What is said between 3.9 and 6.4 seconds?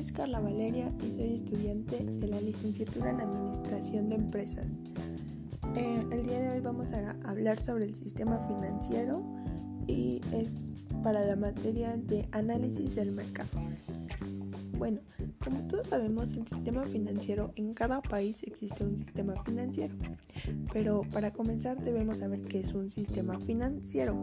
de Empresas. Eh, el día